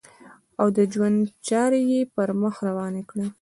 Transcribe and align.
او 0.59 0.67
د 0.75 0.77
ژوند 0.93 1.19
چارې 1.47 1.79
یې 1.91 2.01
پر 2.13 2.29
مخ 2.41 2.55
روانې 2.67 3.03
کړې. 3.09 3.25